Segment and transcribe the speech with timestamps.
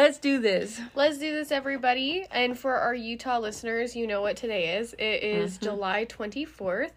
[0.00, 0.80] Let's do this.
[0.94, 2.24] Let's do this, everybody.
[2.30, 4.94] And for our Utah listeners, you know what today is.
[4.94, 6.92] It is July 24th.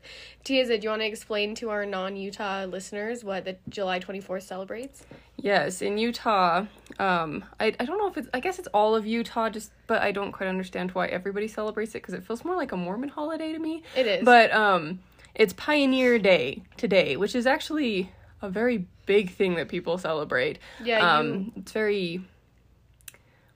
[0.46, 4.44] Tiaza, do you want to explain to our non Utah listeners what the July 24th
[4.44, 5.03] celebrates?
[5.35, 6.65] Yes, in Utah,
[6.97, 10.01] um, I, I don't know if it's, I guess it's all of Utah, just, but
[10.01, 13.10] I don't quite understand why everybody celebrates it because it feels more like a Mormon
[13.10, 13.83] holiday to me.
[13.97, 14.24] It is.
[14.24, 15.01] But, um,
[15.35, 20.59] it's Pioneer Day today, which is actually a very big thing that people celebrate.
[20.81, 22.22] Yeah, Um, it's very,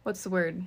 [0.07, 0.63] what's the word?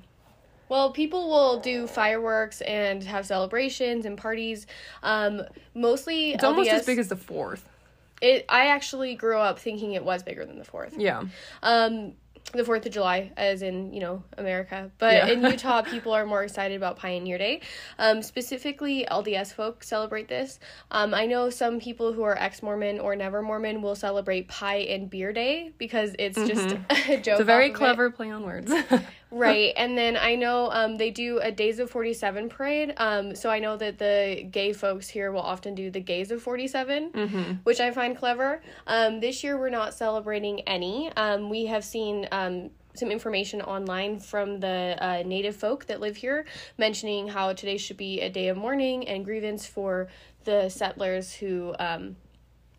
[0.68, 4.66] Well, people will do fireworks and have celebrations and parties.
[5.02, 5.42] Um,
[5.74, 7.62] mostly, It's almost as big as the 4th.
[8.20, 8.44] It.
[8.50, 10.94] I actually grew up thinking it was bigger than the fourth.
[10.98, 11.24] Yeah.
[11.62, 12.12] Um,
[12.52, 15.26] the Fourth of July, as in you know America, but Yeah.
[15.28, 17.60] in Utah, people are more excited about Pioneer Day.
[17.98, 20.58] Um, specifically, LDS folk celebrate this.
[20.90, 24.78] Um, I know some people who are ex Mormon or never Mormon will celebrate Pie
[24.94, 26.88] and Beer Day because it's just a joke.
[26.88, 27.12] Mm-hmm.
[27.30, 27.78] It's a very of it.
[27.78, 28.70] clever play on words.
[29.30, 29.72] Right.
[29.76, 32.94] And then I know um, they do a Days of 47 parade.
[32.96, 36.42] Um, so I know that the gay folks here will often do the Gays of
[36.42, 37.52] 47, Mm-hmm.
[37.62, 38.60] which I find clever.
[38.86, 41.12] Um, this year we're not celebrating any.
[41.16, 42.28] Um, we have seen.
[42.32, 46.44] Um, some information online from the uh, native folk that live here
[46.76, 50.08] mentioning how today should be a day of mourning and grievance for
[50.44, 52.16] the settlers who um,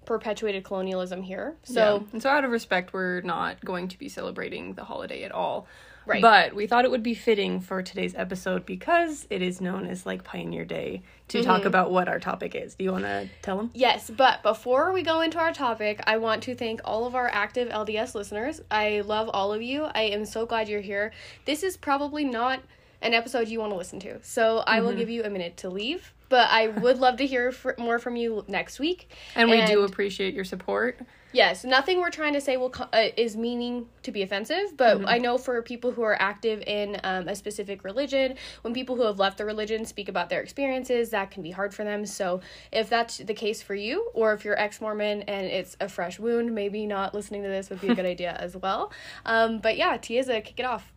[0.05, 1.55] perpetuated colonialism here.
[1.63, 5.23] So, So, and so out of respect, we're not going to be celebrating the holiday
[5.23, 5.65] at all.
[6.05, 6.21] Right.
[6.21, 10.05] But we thought it would be fitting for today's episode because it is known as
[10.05, 11.47] like Pioneer Day to Mm-hmm.
[11.47, 12.75] talk about what our topic is.
[12.75, 13.69] Do you want to tell them?
[13.73, 17.29] Yes, but before we go into our topic, I want to thank all of our
[17.31, 18.61] active LDS listeners.
[18.71, 19.83] I love all of you.
[19.95, 21.11] I am so glad you're here.
[21.45, 22.59] This is probably not
[23.01, 24.85] an episode you want to listen to, so I Mm-hmm.
[24.85, 26.13] will give you a minute to leave.
[26.29, 29.09] But I would love to hear fr- more from you next week.
[29.35, 30.99] And we do appreciate your support.
[31.33, 34.97] Yes, nothing we're trying to say will co- uh, is meaning to be offensive, but
[34.97, 35.07] Mm-hmm.
[35.07, 39.03] I know for people who are active in um, a specific religion, when people who
[39.03, 42.05] have left the religion speak about their experiences, that can be hard for them.
[42.05, 42.41] So
[42.71, 46.19] if that's the case for you, or if you're ex Mormon and it's a fresh
[46.19, 48.91] wound, maybe not listening to this would be a good idea as well.
[49.25, 50.91] Um, but yeah, Tiaza, kick it off.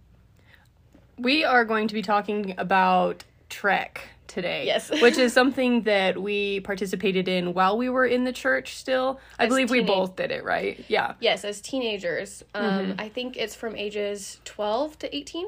[1.17, 4.66] We are going to be talking about Trek today.
[4.66, 4.91] Yes.
[5.03, 9.21] which is something that we participated in while we were in the church still.
[9.38, 10.84] I As believe we both did it, right?
[10.88, 11.15] Yeah.
[11.21, 13.00] Yes, as teenagers, um, Mm-hmm.
[13.00, 15.47] I think it's from ages twelve to eighteen.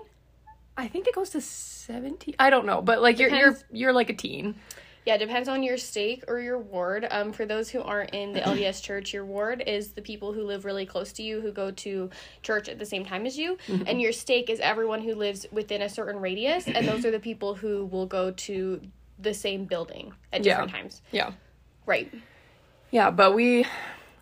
[0.78, 2.34] I think it goes to 17.
[2.38, 4.56] I don't know, but like you're you're you're like a teen.
[5.06, 7.06] Yeah, it depends on your stake or your ward.
[7.12, 10.43] Um, for those who aren't in the LDS church, your ward is the people who
[10.43, 12.11] live really close to you, who go to
[12.43, 13.56] church at the same time as you.
[13.87, 17.21] And your stake is everyone who lives within a certain radius, and those are the
[17.21, 18.81] people who will go to
[19.21, 20.55] the same building at Yeah.
[20.55, 21.03] different times.
[21.12, 21.31] Yeah.
[21.87, 22.12] Right.
[22.91, 23.65] Yeah, but we,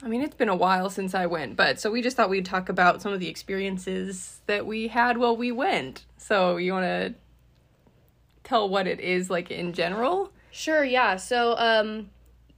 [0.03, 2.45] I mean, it's been a while since I went, but so we just thought we'd
[2.45, 6.05] talk about some of the experiences that we had while we went.
[6.19, 7.15] So you want to
[8.43, 10.31] tell what it is like in general?
[10.55, 11.17] Sure, yeah.
[11.17, 12.11] So, um,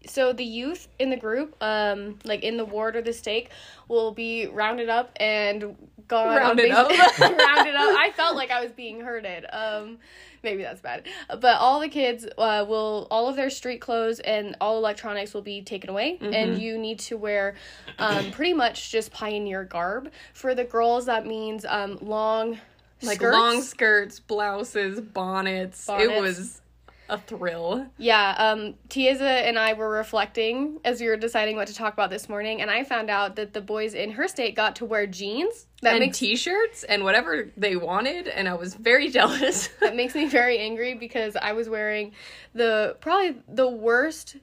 [0.06, 3.48] so the youth in the group, um, like in the ward or the stake,
[3.88, 5.74] will be rounded up and
[6.06, 6.88] gone Rounded up.
[7.18, 7.96] rounded up.
[7.98, 9.46] I felt like I was being herded.
[9.50, 9.98] Um,
[10.42, 11.06] maybe that's bad,
[11.40, 15.42] but all the kids uh, will all of their street clothes and all electronics will
[15.42, 16.34] be taken away, Mm-hmm.
[16.34, 17.54] and you need to wear,
[17.98, 20.12] um, pretty much just pioneer garb.
[20.34, 22.58] For the girls, that means um long.
[23.02, 23.34] Like skirts.
[23.36, 25.88] long skirts, blouses, bonnets.
[25.88, 26.60] It was
[27.08, 27.86] a thrill.
[27.98, 32.10] Yeah, um, Tiaza and I were reflecting as we were deciding what to talk about
[32.10, 35.06] this morning, and I found out that the boys in her state got to wear
[35.06, 35.66] jeans.
[35.82, 39.68] That and makes t-shirts and whatever they wanted, and I was very jealous.
[39.80, 42.12] that makes me very angry because I was wearing
[42.54, 44.36] the probably the worst.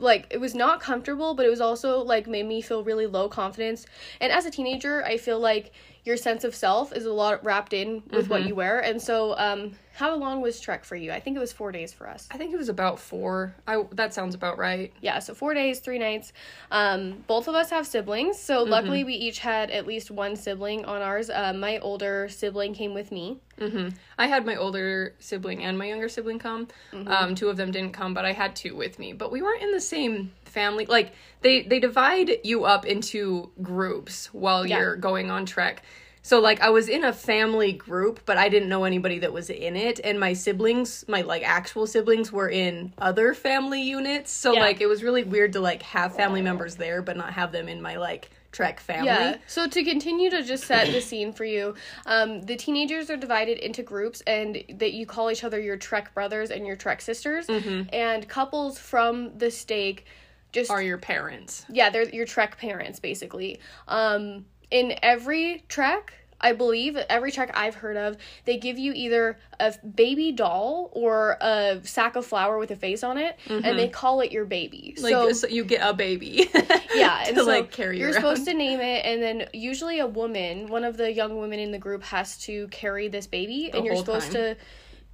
[0.00, 3.28] Like it was not comfortable, but it was also like made me feel really low
[3.28, 3.84] confidence.
[4.20, 5.72] And as a teenager, I feel like
[6.08, 8.80] your sense of self is a lot wrapped in with what you wear.
[8.80, 11.12] And so, um, how long was Trek for you?
[11.12, 12.26] I think it was four days for us.
[12.30, 13.54] I think it was about four.
[13.66, 14.90] I that sounds about right.
[15.02, 16.32] yeah so four days three nights
[16.70, 20.84] um both of us have siblings so luckily we each had at least one sibling
[20.84, 23.88] on ours uh, my older sibling came with me Mm-hmm.
[24.16, 26.68] I had my older sibling and my younger sibling come.
[27.06, 29.12] Um, two of them didn't come, but I had two with me.
[29.12, 30.86] But we weren't in the same family.
[30.86, 31.12] Like
[31.42, 34.78] they they divide you up into groups while Yeah.
[34.78, 35.82] you're going on trek.
[36.22, 39.48] So like I was in a family group, but I didn't know anybody that was
[39.48, 44.30] in it, and my siblings, my like actual siblings, were in other family units.
[44.30, 44.60] So Yeah.
[44.60, 47.68] like it was really weird to like have family members there, but not have them
[47.68, 49.06] in my like trek family.
[49.06, 49.36] Yeah.
[49.46, 51.74] So to continue to just set the scene for you,
[52.06, 56.12] um, the teenagers are divided into groups, and that you call each other your Trek
[56.14, 57.46] brothers and your Trek sisters,
[57.92, 60.04] and couples from the stake
[60.52, 61.64] just Are your parents?
[61.70, 63.60] yeah, they're your Trek parents basically.
[63.86, 69.38] Um, in every Trek, I believe every trek I've heard of, they give you either
[69.58, 73.88] a baby doll or a sack of flour with a face on it, and they
[73.88, 74.94] call it your baby.
[74.96, 75.04] Mm-hmm.
[75.04, 76.48] Like so so you get a baby.
[76.94, 78.14] yeah, and to so like carry you're around.
[78.14, 81.72] supposed to name it, and then usually a woman, one of the young women in
[81.72, 84.54] the group, has to carry this baby, and you're supposed time.
[84.54, 84.56] to.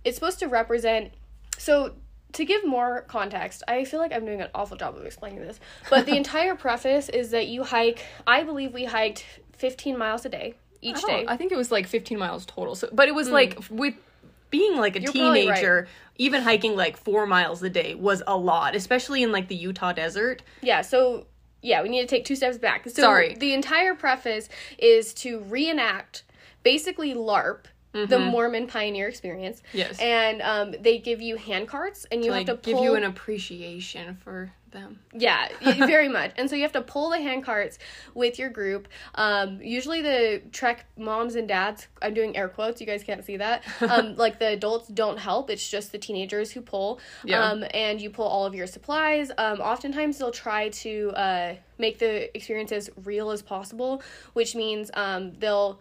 [0.04, 1.12] It's supposed to represent.
[1.56, 1.94] So
[2.34, 5.58] to give more context, I feel like I'm doing an awful job of explaining this,
[5.90, 8.04] but the entire preface is that you hike.
[8.26, 11.24] I believe we hiked 15 miles a day each I day.
[11.26, 12.74] I think it was like 15 miles total.
[12.74, 13.34] So, but it was hmm.
[13.34, 13.94] like with
[14.50, 15.56] being like a You're probably right.
[15.56, 19.56] teenager, even hiking like four miles a day was a lot, especially in like the
[19.56, 20.42] Utah desert.
[20.62, 21.26] Yeah, so
[21.62, 22.84] yeah, we need to take two steps back.
[22.84, 23.34] So Sorry.
[23.34, 24.48] the entire preface
[24.78, 26.22] is to reenact
[26.62, 29.60] basically LARP, the Mormon pioneer experience.
[29.68, 29.78] Mm-hmm.
[29.78, 29.98] Yes.
[30.00, 32.94] And um, they give you hand carts and you like have to pull give you
[32.96, 34.98] an appreciation for them.
[35.14, 36.32] Yeah, very much.
[36.36, 37.78] And so you have to pull the hand carts
[38.12, 38.88] with your group.
[39.14, 43.38] Um, usually the Trek moms and dads, I'm doing air quotes, you guys can't see
[43.38, 43.62] that.
[43.94, 46.98] Um, like the adults don't help, it's just the teenagers who pull.
[47.22, 47.44] Yeah.
[47.44, 49.30] Um, and you pull all of your supplies.
[49.38, 54.02] Um, oftentimes they'll try to uh, make the experience as real as possible,
[54.32, 55.78] which means um, they'll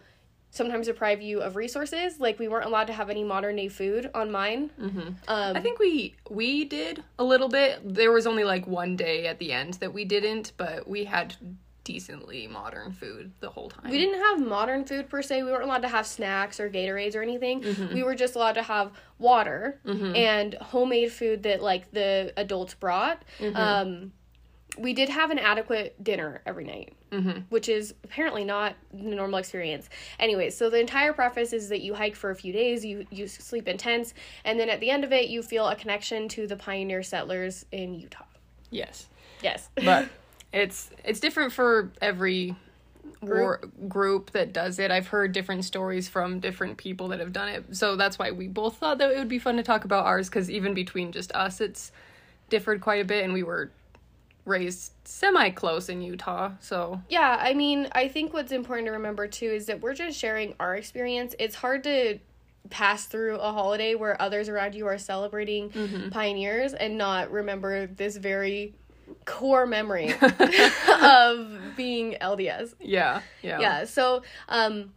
[0.54, 2.20] sometimes deprive you of resources.
[2.20, 4.70] Like we weren't allowed to have any modern day food on mine.
[4.80, 5.08] Mm-hmm.
[5.28, 7.80] Um, I think we we did a little bit.
[7.84, 11.34] There was only like one day at the end that we didn't, but we had
[11.82, 13.90] decently modern food the whole time.
[13.90, 15.42] We didn't have modern food per se.
[15.42, 17.62] We weren't allowed to have snacks or Gatorades or anything.
[17.92, 23.22] We were just allowed to have water and homemade food that like the adults brought.
[23.54, 24.12] Um,
[24.78, 27.40] we did have an adequate dinner every night, Mm-hmm.
[27.48, 29.88] which is apparently not the normal experience.
[30.18, 33.28] Anyway, so the entire preface is that you hike for a few days, you you
[33.28, 34.14] sleep in tents,
[34.44, 37.66] and then at the end of it, you feel a connection to the pioneer settlers
[37.70, 38.24] in Utah.
[38.70, 39.06] Yes.
[39.42, 40.08] Yes, but
[40.52, 42.56] it's it's different for every
[43.24, 43.88] group.
[43.88, 44.90] group that does it.
[44.90, 47.76] I've heard different stories from different people that have done it.
[47.76, 50.28] So that's why we both thought that it would be fun to talk about ours
[50.28, 51.92] cuz even between just us it's
[52.50, 53.70] differed quite a bit and we were
[54.44, 56.52] raised semi close in Utah.
[56.60, 60.18] So Yeah, I mean, I think what's important to remember too is that we're just
[60.18, 61.34] sharing our experience.
[61.38, 62.18] It's hard to
[62.70, 65.70] pass through a holiday where others around you are celebrating
[66.10, 68.74] pioneers and not remember this very
[69.26, 70.14] core memory
[71.02, 72.74] of being LDS.
[72.80, 73.60] yeah, yeah.
[73.60, 74.94] Yeah, so um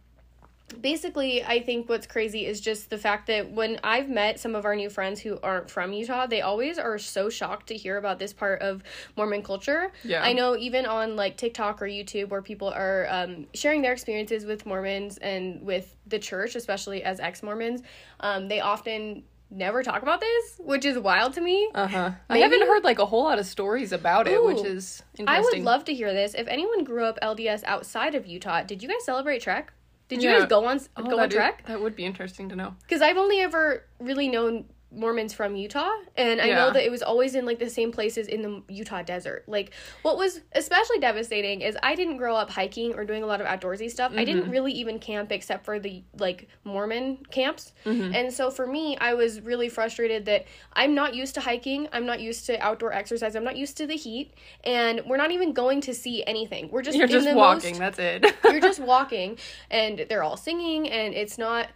[0.80, 4.64] basically i think what's crazy is just the fact that when i've met some of
[4.64, 8.18] our new friends who aren't from utah they always are so shocked to hear about
[8.18, 8.82] this part of
[9.16, 10.22] mormon culture Yeah.
[10.22, 14.44] i know even on like tiktok or youtube where people are um, sharing their experiences
[14.44, 17.82] with mormons and with the church especially as ex-mormons
[18.20, 22.10] um, they often never talk about this which is wild to me Uh-huh.
[22.28, 24.64] I haven't heard like a whole lot of stories about it, which Ooh.
[24.76, 26.34] is I would love to hear this.
[26.34, 29.72] If anyone grew up LDS outside of Utah, did you guys celebrate Trek?
[30.08, 30.40] Did you Yeah.
[30.40, 31.64] guys go on Oh, go on Trek?
[31.66, 32.74] that would be interesting to know.
[32.82, 36.54] Because I've only ever really known Mormons from Utah, and I Yeah.
[36.56, 39.44] know that it was always in like the same places in the Utah desert.
[39.46, 43.40] Like, what was especially devastating is I didn't grow up hiking or doing a lot
[43.42, 44.12] of outdoorsy stuff.
[44.12, 44.24] I Mm-hmm.
[44.24, 47.72] didn't really even camp except for the like Mormon camps.
[47.84, 48.14] Mm-hmm.
[48.14, 52.06] And so for me, I was really frustrated that I'm not used to hiking, I'm
[52.06, 54.32] not used to outdoor exercise, I'm not used to the heat,
[54.64, 56.70] and we're not even going to see anything.
[56.70, 58.34] We're just You're just walking, most that's it.
[58.44, 59.38] you're just walking
[59.70, 61.66] and they're all singing and it's not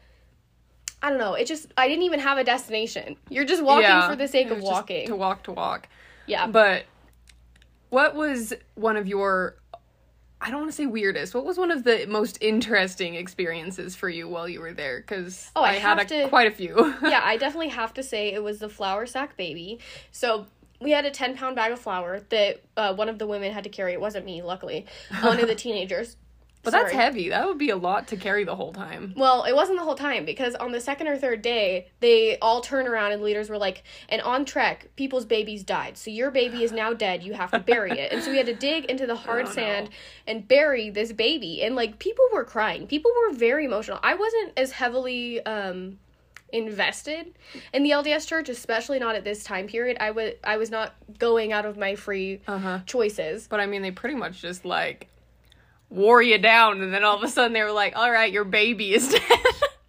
[1.03, 1.35] I don't know.
[1.35, 3.17] It just I didn't even have a destination.
[3.29, 5.07] You're just walking Yeah, for the sake of walking.
[5.09, 5.89] To walk to walk.
[6.27, 6.47] yeah.
[6.47, 6.85] But
[7.91, 9.57] what was one of your
[10.41, 11.35] I don't want to say weirdest.
[11.37, 14.99] What was one of the most interesting experiences for you while you were there?
[14.99, 16.95] Because Oh, I had have a, to- quite a few.
[17.03, 19.79] yeah, I definitely have to say it was the flour sack baby.
[20.11, 20.47] So
[20.81, 23.63] we had a 10 pound bag of flour that uh, one of the women had
[23.65, 23.93] to carry.
[23.93, 24.87] It wasn't me, luckily.
[25.21, 26.17] One of the teenagers.
[26.63, 27.29] But that's heavy.
[27.31, 29.15] That would be a lot to carry the whole time.
[29.17, 32.61] Well, it wasn't the whole time because on the second or third day, they all
[32.61, 35.99] turned around and leaders were like, and on Trek, people's babies died.
[35.99, 37.23] So your baby is now dead.
[37.23, 38.13] You have to bury it.
[38.13, 39.55] And so we had to dig into the hard Oh, no.
[39.55, 39.91] sand
[40.27, 41.63] and bury this baby.
[41.63, 42.87] And like people were crying.
[42.87, 43.99] People were very emotional.
[44.03, 45.99] I wasn't as heavily um
[46.57, 47.33] invested
[47.73, 49.97] in the LDS church, especially not at this time period.
[50.01, 52.81] I was I was not going out of my free Uh-huh.
[52.87, 53.47] choices.
[53.49, 55.09] But I mean, they pretty much just like
[55.93, 58.45] wore you down, and then all of a sudden they were like, "All right, your
[58.45, 59.23] baby is dead."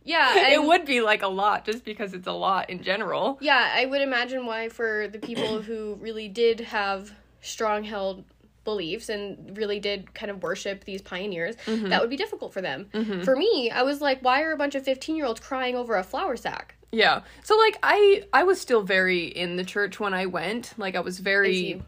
[0.06, 3.38] Yeah, it would be like a lot, just because it's a lot in general.
[3.40, 8.26] Yeah, I would imagine why for the people who really did have strong held
[8.66, 11.88] beliefs and really did kind of worship these pioneers, Mm-hmm.
[11.88, 12.90] that would be difficult for them.
[13.24, 15.96] For me, I was like, why are a bunch of 15 year olds crying over
[15.96, 16.76] a flour sack?
[16.92, 17.22] Yeah.
[17.44, 20.74] So like I I was still very in the church when I went.
[20.78, 21.82] Like I was very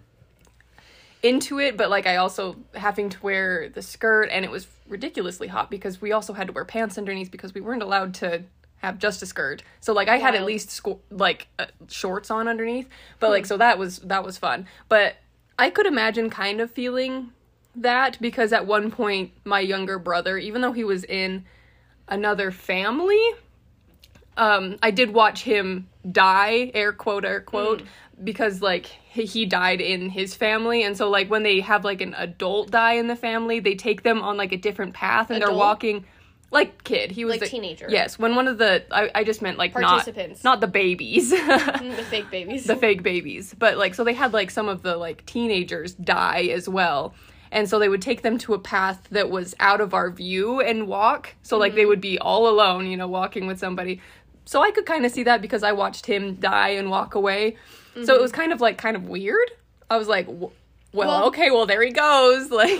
[1.25, 5.47] into it, but like I also having to wear the skirt and it was ridiculously
[5.47, 8.43] hot because we also had to wear pants underneath because we weren't allowed to
[8.77, 9.63] have just a skirt.
[9.79, 12.87] So like I had at least sco- like uh, shorts on underneath,
[13.19, 14.67] but like so that was that was fun.
[14.87, 15.15] But
[15.57, 17.31] I could imagine kind of feeling
[17.75, 21.43] that because at one point my younger brother, even though he was in
[22.07, 23.31] another family,
[24.37, 27.83] um, I did watch him die, air quote, air quote,
[28.23, 32.13] because like he, died in his family, and so like when they have like an
[32.17, 35.51] adult die in the family, they take them on like a different path, and they're
[35.53, 36.05] walking.
[36.51, 37.87] Like kid, he was Like a- teenager.
[37.89, 40.43] Yes, when one of the I, I just meant like Participants.
[40.43, 42.65] not not the babies, the fake babies.
[42.65, 46.43] the fake babies, but like so they had like some of the like teenagers die
[46.53, 47.13] as well.
[47.51, 50.59] And so they would take them to a path that was out of our view
[50.61, 51.35] and walk.
[51.41, 51.77] So like Mm-hmm.
[51.77, 54.01] they would be all alone, you know, walking with somebody.
[54.45, 57.57] So I could kind of see that because I watched him die and walk away.
[58.03, 59.51] So it was kind of like kind of weird.
[59.89, 60.51] I was like, well,
[60.93, 61.09] Mm-hmm.
[61.09, 62.49] Well- okay, well there he goes.
[62.51, 62.79] Like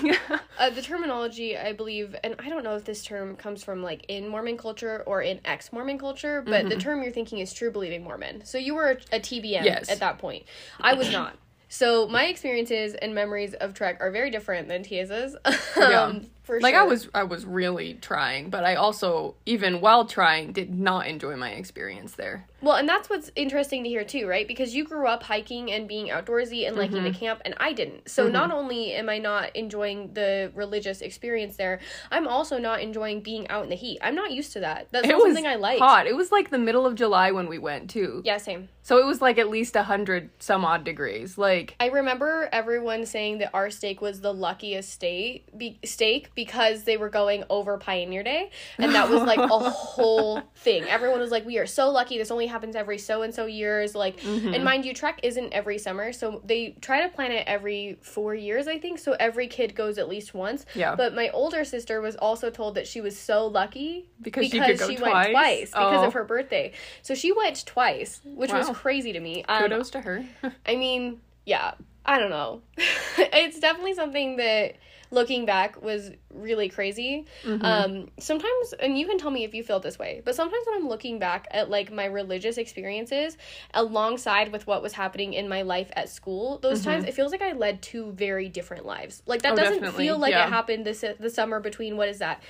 [0.57, 4.05] Uh, the terminology, I believe, and I don't know if this term comes from like
[4.07, 6.69] in Mormon culture or in ex Mormon culture, but Mm-hmm.
[6.69, 8.45] the term you're thinking is true believing Mormon.
[8.45, 9.89] So you were a, a TBM Yes.
[9.89, 10.45] at that point.
[10.79, 11.35] I was not.
[11.67, 15.35] So my experiences and memories of Trek are very different than Tia's.
[15.77, 16.19] Yeah.
[16.45, 16.83] For like sure.
[16.83, 21.35] I was I was really trying, but I also even while trying did not enjoy
[21.35, 22.45] my experience there.
[22.61, 24.47] Well, and that's what's interesting to hear too, right?
[24.47, 27.11] Because you grew up hiking and being outdoorsy and liking Mm-hmm.
[27.11, 28.09] the camp, and I didn't.
[28.09, 31.79] So not only am I not enjoying the religious experience there,
[32.11, 33.99] I'm also not enjoying being out in the heat.
[34.01, 34.87] I'm not used to that.
[34.91, 35.79] That's It not something I like.
[35.79, 36.07] hot.
[36.07, 38.21] It was like the middle of July when we went too.
[38.25, 38.69] Yeah, same.
[38.81, 41.37] So it was like at least a hundred some odd degrees.
[41.37, 46.83] Like I remember everyone saying that our stake was the luckiest stake, be- stake because
[46.83, 50.83] they were going over Pioneer Day, and that was like a whole thing.
[50.83, 52.17] Everyone was like, "We are so lucky.
[52.17, 54.53] This only happens every so and so years." Like, Mm-hmm.
[54.53, 58.35] and mind you, Trek isn't every summer, so they try to plan it every four
[58.35, 58.99] years, I think.
[58.99, 60.65] So every kid goes at least once.
[60.75, 60.95] Yeah.
[60.95, 64.77] But my older sister was also told that she was so lucky Because she could
[64.77, 65.31] go went twice?
[65.31, 66.07] twice because Oh.
[66.07, 66.73] of her birthday.
[67.01, 69.43] So she went twice, which was crazy to me.
[69.47, 70.25] Um, kudos to her.
[70.65, 71.75] I mean, yeah,
[72.05, 72.61] I don't know.
[73.17, 74.75] it's definitely something that
[75.15, 77.25] looking back was really crazy.
[77.45, 80.75] Um sometimes and you can tell me if you feel this way, but sometimes when
[80.81, 83.37] I'm looking back at like my religious experiences
[83.73, 87.41] alongside with what was happening in my life at school, those times it feels like
[87.41, 89.23] I led two very different lives.
[89.25, 90.45] Like that Oh, doesn't definitely, feel like yeah.
[90.45, 92.43] it happened this the summer between what is that?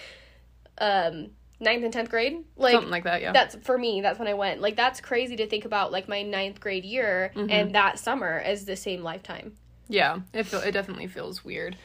[0.78, 1.30] Um
[1.60, 2.44] ninth and 10th grade?
[2.58, 3.32] Like Something like that, yeah.
[3.32, 6.22] that's for me that's when i went like that's crazy to think about like my
[6.22, 7.50] ninth grade year Mm-hmm.
[7.50, 9.54] and that summer as the same lifetime
[9.88, 11.78] yeah, it feel, it definitely feels weird.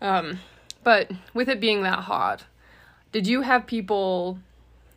[0.00, 0.38] Um,
[0.82, 2.44] but with it being that hot,
[3.12, 4.38] did you have people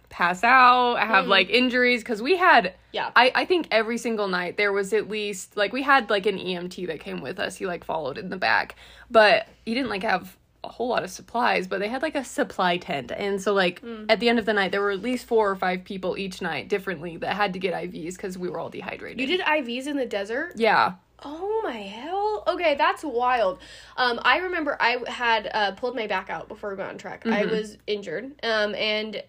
[0.10, 2.02] pass out, have like injuries?
[2.04, 2.74] Because we had, Mm.
[2.94, 3.10] Yeah.
[3.16, 6.38] I I think every single night there was at least like we had like an
[6.38, 7.56] EMT that came with us.
[7.58, 8.76] He like followed in the back,
[9.10, 12.24] but he didn't like have a whole lot of supplies, but they had like a
[12.24, 13.12] supply tent.
[13.12, 14.06] And so like Mm.
[14.10, 16.40] at the end of the night there were at least four or five people each
[16.42, 19.20] night differently that had to get IVs because we were all dehydrated.
[19.20, 20.94] you did ivs in the desert Yeah.
[21.26, 23.60] Oh my hell okay that's wild
[23.98, 27.26] um i remember i had uh pulled my back out before we got on track.
[27.26, 27.50] i Mm-hmm.
[27.52, 29.24] was injured um and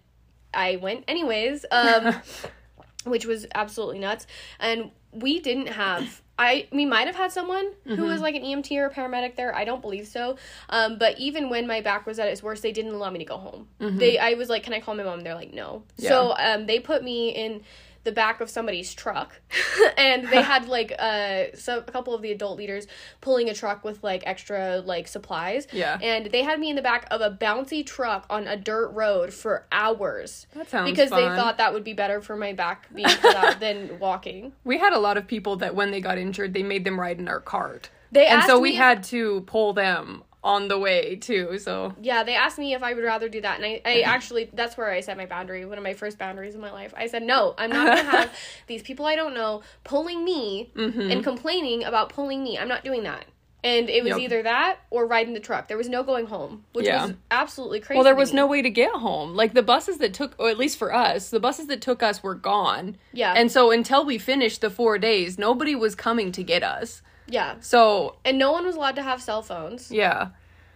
[0.53, 2.15] i went anyways um
[3.05, 4.27] which was absolutely nuts
[4.59, 8.03] and we didn't have I we might have had someone who Mm-hmm.
[8.07, 9.55] was like an EMT or a paramedic there.
[9.55, 10.37] I don't believe so.
[10.69, 13.25] Um, but even when my back was at its worst, they didn't allow me to
[13.25, 13.69] go home.
[13.79, 16.81] They I was like, "Can I call my mom?" They're like, "No." So um, they
[16.81, 17.63] put me in
[18.05, 19.41] the back of somebody's truck,
[19.99, 22.87] and they had like uh, so a couple of the adult leaders
[23.21, 25.67] pulling a truck with like extra like supplies.
[25.73, 25.99] Yeah.
[26.01, 29.33] And they had me in the back of a bouncy truck on a dirt road
[29.33, 30.47] for hours.
[30.55, 33.61] That sounds because they thought that would be better for my back being cut out
[33.61, 34.53] than walking.
[34.65, 37.19] We had a lot of people that when they got injured, they made them ride
[37.19, 37.91] in our cart.
[38.13, 41.59] They and so we if- had to pull them on the way too.
[41.59, 44.09] So Yeah, they asked me if I would rather do that, and I, I mm-hmm.
[44.09, 45.65] actually that's where I set my boundary.
[45.65, 46.93] One of my first boundaries in my life.
[46.97, 48.31] I said no, I'm not gonna have
[48.67, 51.11] these people I don't know pulling me mm-hmm.
[51.11, 52.59] and complaining about pulling me.
[52.59, 53.25] I'm not doing that.
[53.65, 54.19] And it was Yep.
[54.21, 55.69] either that or riding the truck.
[55.69, 57.07] There was no going home, which Yeah.
[57.07, 57.97] was absolutely crazy.
[57.97, 58.37] well, there was me.
[58.37, 59.35] no way to get home.
[59.35, 62.23] Like the buses that took, or at least for us, the buses that took us
[62.23, 62.99] were gone.
[63.15, 63.33] Yeah.
[63.35, 67.01] And so until we finished the four days, nobody was coming to get us.
[67.27, 69.91] Yeah, So and no one was allowed to have cell phones.
[69.91, 70.29] yeah,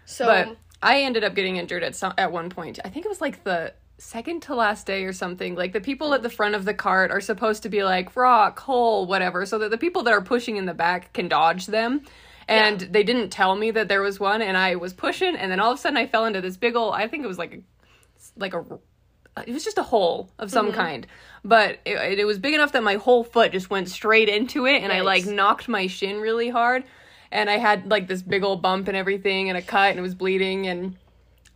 [0.05, 2.79] So but I ended up getting injured at some at one point.
[2.85, 5.57] I think it was like the second to last day or something.
[5.57, 8.61] Like the people at the front of the cart are supposed to be like rock,
[8.61, 12.03] hole, whatever, so that the people that are pushing in the back can dodge them.
[12.47, 15.61] And they didn't tell me that there was one, and I was pushing, and then
[15.61, 17.53] all of a sudden I fell into this big ol' I think it was like
[17.53, 17.61] a,
[18.39, 18.65] like a,
[19.47, 20.77] it was just a hole of some mm-hmm.
[20.77, 21.07] kind,
[21.45, 24.83] but it, it was big enough that my whole foot just went straight into it,
[24.83, 26.85] and I like knocked my shin really hard.
[27.31, 30.03] and I had like this big old bump and everything and a cut and it
[30.03, 30.97] was bleeding and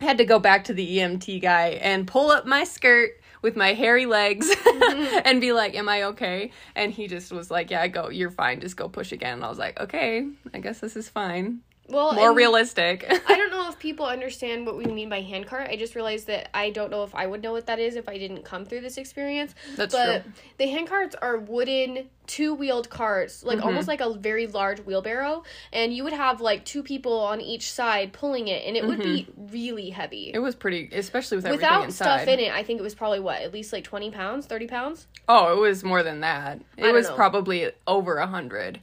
[0.01, 3.11] I had to go back to the EMT guy and pull up my skirt
[3.41, 5.19] with my hairy legs mm-hmm.
[5.25, 8.09] and be like, "Am I okay?" And he just was like, "Yeah, go.
[8.09, 8.59] You're fine.
[8.59, 11.61] Just go push again." And I was like, "Okay, I guess this is fine.
[11.89, 15.69] Well, More realistic." I don't know if people understand what we mean by handcart.
[15.69, 18.07] I just realized that I don't know if I would know what that is if
[18.07, 19.53] I didn't come through this experience.
[19.75, 20.31] That's but true.
[20.57, 23.67] the handcarts are wooden two-wheeled carts, like Mm-hmm.
[23.67, 27.69] almost like a very large wheelbarrow, and you would have like two people on each
[27.71, 30.27] side pulling it, and it would be really heavy.
[30.27, 30.35] Mm-hmm.
[30.37, 33.19] It was pretty, especially with everything Without stuff in it, I think it was probably
[33.19, 35.07] what at least like twenty pounds, thirty pounds.
[35.27, 36.61] Oh, it was more than that.
[36.77, 37.15] It was know.
[37.15, 38.79] probably over a hundred,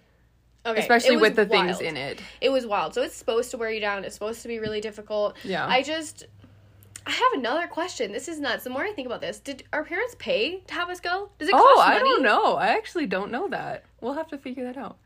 [0.67, 2.21] Okay, especially with the things in it.
[2.41, 2.95] It was wild.
[2.95, 4.05] So it's supposed to wear you down.
[4.05, 5.37] It's supposed to be really difficult.
[5.43, 5.67] Yeah.
[5.67, 6.27] I just
[7.07, 8.13] I have another question.
[8.13, 8.65] This is nuts.
[8.65, 11.31] The more I think about this, did our parents pay to have us go?
[11.39, 11.81] Does it cost Oh?
[11.81, 12.57] I don't know.
[12.57, 13.85] I actually don't know that.
[14.03, 14.99] We'll have to figure that out.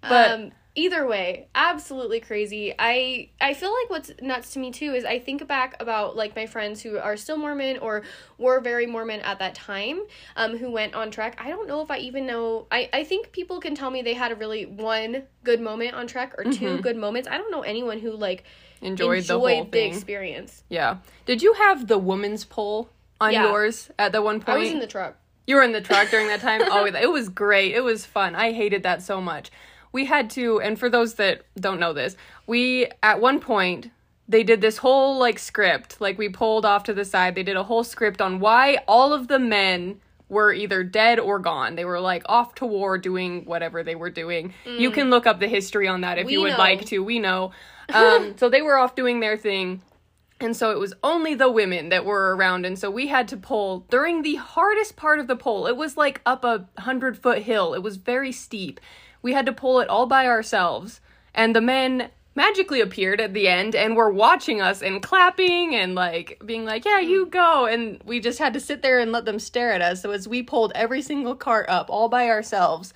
[0.00, 2.74] But um either way, absolutely crazy.
[2.78, 6.34] I I feel like what's nuts to me too is I think back about like
[6.34, 8.02] my friends who are still Mormon or
[8.38, 10.02] were very Mormon at that time,
[10.36, 11.38] um, who went on trek.
[11.42, 14.14] I don't know if I even know I, I think people can tell me they
[14.14, 17.28] had a really one good moment on trek or 2 good moments.
[17.28, 18.44] I don't know anyone who like
[18.80, 19.92] enjoyed, enjoyed the whole the thing.
[19.92, 20.64] experience.
[20.68, 20.98] yeah.
[21.26, 23.48] Did you have the woman's pole on Yeah.
[23.48, 24.56] yours at the one point?
[24.56, 25.16] I was in the truck.
[25.46, 26.62] You were in the truck during that time?
[26.64, 27.74] oh, it was great.
[27.74, 28.34] It was fun.
[28.34, 29.50] I hated that so much.
[29.92, 33.90] We had to, and for those that don't know this, we, at one point,
[34.28, 36.00] they did this whole like script.
[36.00, 37.34] Like we pulled off to the side.
[37.34, 41.38] They did a whole script on why all of the men were either dead or
[41.38, 41.74] gone.
[41.74, 44.54] They were like off to war doing whatever they were doing.
[44.64, 46.26] You can look up the history on that if Mm.
[46.28, 46.58] We you would know.
[46.58, 46.98] like to.
[47.00, 47.52] We know.
[47.92, 49.82] Um, so they were off doing their thing.
[50.40, 52.64] And so it was only the women that were around.
[52.64, 55.66] And so we had to pull during the hardest part of the pole.
[55.66, 57.74] It was like up a hundred foot hill.
[57.74, 58.80] It was very steep.
[59.22, 61.00] We had to pull it all by ourselves.
[61.34, 65.94] And the men magically appeared at the end and were watching us and clapping and
[65.94, 67.66] like being like, yeah, you go.
[67.66, 70.02] And we just had to sit there and let them stare at us.
[70.02, 72.94] So as we pulled every single cart up all by ourselves.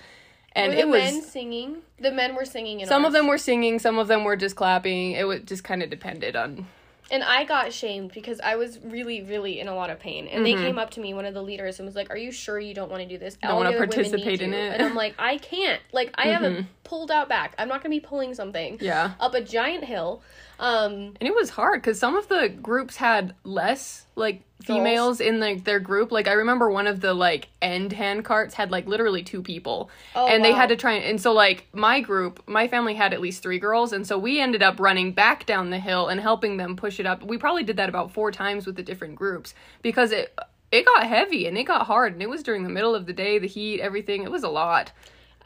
[0.53, 1.01] And were it the was.
[1.01, 1.77] men singing?
[1.99, 4.55] The men were singing in Some of them were singing, some of them were just
[4.55, 5.11] clapping.
[5.11, 6.67] It was just kind of depended on
[7.09, 10.27] And I got shamed because I was really, really in a lot of pain.
[10.27, 12.31] And they came up to me, one of the leaders, and was like, "Are you
[12.31, 13.37] sure you don't want to do this?
[13.41, 14.73] Wanna women need participate in you." it?
[14.73, 15.81] And I'm like, "I can't.
[15.93, 17.53] Like, I have a pulled out back.
[17.57, 19.11] I'm not gonna be pulling something Yeah.
[19.19, 20.21] up a giant hill."
[20.59, 25.39] Um, And it was hard because some of the groups had less like females in
[25.39, 26.11] like their group.
[26.11, 29.89] Like I remember one of the like end hand carts had like literally two people,
[30.15, 33.13] Oh, and they had to try and, and so like my group, my family had
[33.13, 36.19] at least three girls, and so we ended up running back down the hill and
[36.19, 37.23] helping them push it up.
[37.23, 40.37] We probably did that about four times with the different groups because it
[40.71, 43.13] it got heavy and it got hard, and it was during the middle of the
[43.13, 44.23] day, the heat, everything.
[44.23, 44.91] It was a lot.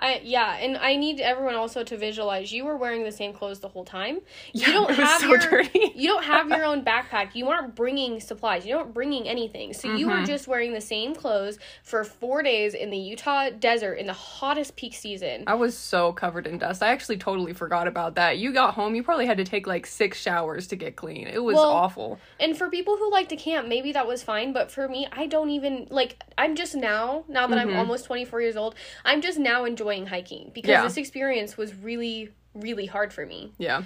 [0.01, 3.59] I yeah, and I need everyone also to visualize you were wearing the same clothes
[3.59, 4.19] the whole time.
[4.53, 5.91] Yeah, you don't it was have so your dirty.
[5.95, 7.35] you don't have your own backpack.
[7.35, 8.65] You aren't bringing supplies.
[8.65, 9.73] You aren't bringing anything.
[9.73, 10.09] So you Mm-hmm.
[10.09, 14.13] were just wearing the same clothes for 4 days in the Utah desert in the
[14.13, 15.43] hottest peak season.
[15.47, 16.81] I was so covered in dust.
[16.81, 18.37] I actually totally forgot about that.
[18.37, 21.27] You got home, you probably had to take like six showers to get clean.
[21.27, 22.19] It was Well, awful.
[22.39, 25.27] And for people who like to camp, maybe that was fine, but for me, I
[25.27, 27.69] don't even like I'm just now, now that Mm-hmm.
[27.69, 30.83] I'm almost 24 years old, I'm just now enjoying hiking because Yeah.
[30.83, 33.53] this experience was really really hard for me.
[33.57, 33.83] Yeah.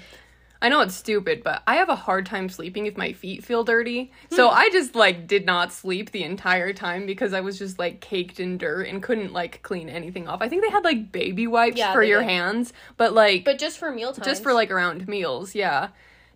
[0.61, 3.63] I know it's stupid, but I have a hard time sleeping if my feet feel
[3.63, 4.11] dirty.
[4.31, 4.55] So Hmm.
[4.57, 8.39] I just like did not sleep the entire time because I was just like caked
[8.39, 10.41] in dirt and couldn't like clean anything off.
[10.41, 12.29] I think they had like baby wipes Yeah, for your did.
[12.29, 14.25] hands, but like But just for meal times.
[14.25, 15.89] just for like around meals, yeah.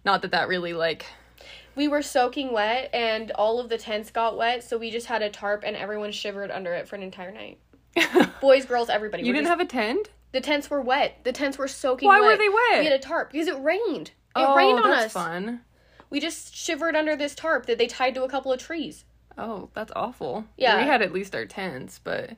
[0.06, 1.06] Not that that really like
[1.76, 5.22] we were soaking wet and all of the tents got wet, so we just had
[5.24, 7.58] a tarp and everyone shivered under it for an entire night.
[8.42, 9.24] Boys, girls, everybody.
[9.24, 10.10] You didn't just- have a tent?
[10.32, 11.20] the tents were wet.
[11.24, 12.32] The tents were soaking Why wet.
[12.32, 12.80] were they wet?
[12.80, 14.10] We had a tarp because it rained.
[14.10, 15.14] It oh, rained on that's us.
[15.14, 15.62] fun.
[16.10, 19.06] We just shivered under this tarp that they tied to a couple of trees.
[19.38, 20.46] Oh, that's awful.
[20.58, 20.78] Yeah.
[20.78, 22.32] We had at least our tents, but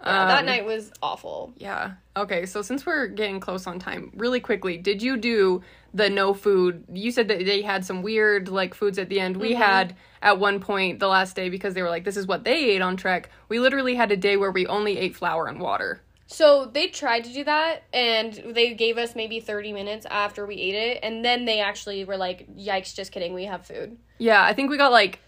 [0.00, 1.52] Yeah, that Um, night was awful.
[1.56, 1.92] Yeah.
[2.16, 5.62] Okay, so since we're getting close on time, really quickly, did you do
[5.94, 6.84] the no food?
[6.92, 9.36] You said that they had some weird like foods at the end.
[9.38, 12.44] We had at one point the last day because they were like this is what
[12.44, 13.30] they ate on trek.
[13.48, 16.02] We literally had a day where we only ate flour and water.
[16.28, 20.56] So they tried to do that, and they gave us maybe 30 minutes after we
[20.56, 22.94] ate it, and then they actually were like, "Yikes!
[22.96, 23.32] Just kidding.
[23.32, 25.20] We have food." Yeah, I think we got like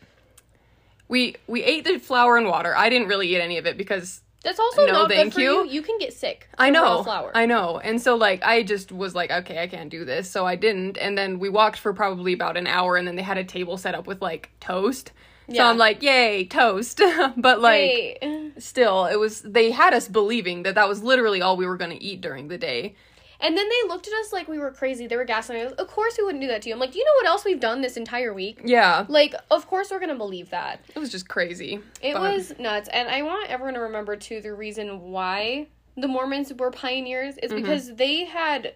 [1.08, 2.76] we we ate the flour and water.
[2.76, 5.40] I didn't really eat any of it because That's also No, not thank good for
[5.40, 5.64] you.
[5.64, 5.70] you.
[5.72, 6.48] You can get sick.
[6.56, 7.02] I know.
[7.02, 7.30] flour.
[7.34, 7.78] I know.
[7.78, 10.30] And so like I just was like, okay, I can't do this.
[10.30, 10.96] So I didn't.
[10.96, 13.76] And then we walked for probably about an hour and then they had a table
[13.76, 15.12] set up with like toast.
[15.48, 15.64] Yeah.
[15.64, 17.02] So I'm like, yay, toast.
[17.36, 18.24] but like
[18.56, 21.90] still, it was they had us believing that that was literally all we were going
[21.90, 22.94] to eat during the day.
[23.40, 25.06] And then they looked at us like we were crazy.
[25.06, 25.72] They were gaslighting us.
[25.72, 26.74] Of course we wouldn't do that to you.
[26.74, 28.60] I'm like, you know what else we've done this entire week?
[28.64, 29.06] Yeah.
[29.08, 30.80] Like, of course we're gonna believe that.
[30.94, 31.80] It was just crazy.
[32.02, 32.88] It But- was nuts.
[32.92, 37.50] And I want everyone to remember too the reason why the Mormons were pioneers is
[37.52, 37.62] Mm-hmm.
[37.62, 38.74] because they had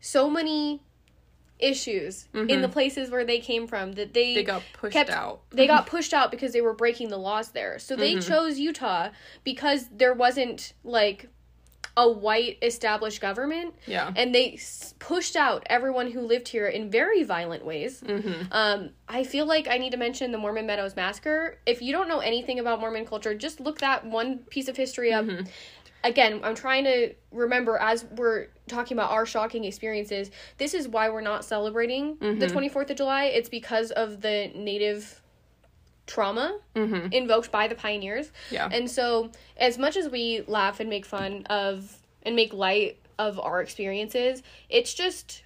[0.00, 0.82] so many
[1.58, 4.34] issues in the places where they came from that they Mm-hmm.
[4.36, 5.42] They got pushed kept out.
[5.50, 7.78] they got pushed out because they were breaking the laws there.
[7.78, 8.28] So they Mm-hmm.
[8.30, 9.10] chose Utah
[9.44, 11.28] because there wasn't like
[12.00, 14.10] a white established government Yeah.
[14.16, 18.00] and they s- pushed out everyone who lived here in very violent ways.
[18.00, 18.44] Mm-hmm.
[18.52, 21.58] Um, I feel like I need to mention the Mormon Meadows Massacre.
[21.66, 25.12] If you don't know anything about Mormon culture, just look that one piece of history
[25.12, 25.26] up.
[25.26, 25.46] Mm-hmm.
[26.02, 30.30] Again, I'm trying to remember as we're talking about our shocking experiences.
[30.56, 32.38] This is why we're not celebrating Mm-hmm.
[32.38, 33.24] the 24th of July.
[33.26, 35.20] It's because of the native
[36.10, 37.12] trauma Mm-hmm.
[37.12, 38.30] invoked by the pioneers.
[38.50, 38.68] Yeah.
[38.70, 43.38] And so, as much as we laugh and make fun of and make light of
[43.38, 45.42] our experiences, it's just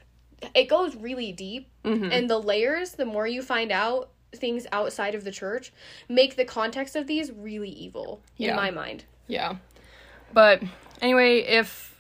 [0.54, 1.68] it goes really deep.
[1.84, 2.10] Mm-hmm.
[2.12, 5.72] And the layers, the more you find out things outside of the church,
[6.08, 8.50] make the context of these really evil Yeah.
[8.50, 9.04] in my mind.
[9.28, 9.56] Yeah.
[10.32, 10.62] But
[11.00, 11.94] anyway, if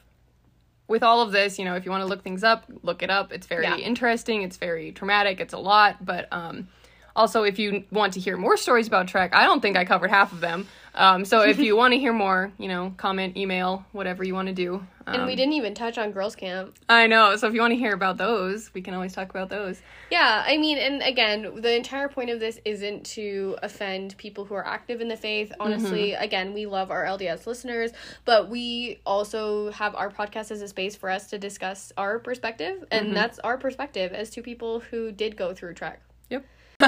[0.88, 3.08] with all of this, you know, if you want to look things up, look it
[3.10, 3.32] up.
[3.32, 3.76] It's very Yeah.
[3.78, 4.42] interesting.
[4.42, 5.40] It's very traumatic.
[5.40, 6.04] It's a lot.
[6.04, 6.68] But um,
[7.16, 10.10] also, if you want to hear more stories about Trek, I don't think I covered
[10.10, 10.66] half of them.
[10.96, 14.48] Um, so if you want to hear more, you know, comment, email, whatever you want
[14.48, 14.84] to do.
[15.06, 16.76] Um, And we didn't even touch on girls' camp.
[16.88, 17.36] I know.
[17.36, 19.82] So if you want to hear about those, we can always talk about those.
[20.10, 24.54] Yeah, I mean, and again, the entire point of this isn't to offend people who
[24.54, 25.52] are active in the faith.
[25.60, 27.90] Honestly, again, we love our LDS listeners,
[28.24, 32.84] but we also have our podcast as a space for us to discuss our perspective,
[32.90, 36.00] and that's our perspective as two people who did go through Trek.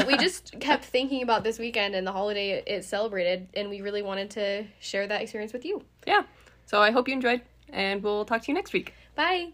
[0.06, 3.80] We just kept thinking about this weekend and the holiday it, it celebrated, and we
[3.80, 5.82] really wanted to share that experience with you.
[6.06, 6.22] Yeah.
[6.66, 8.92] So I hope you enjoyed, and we'll talk to you next week.
[9.14, 9.52] Bye.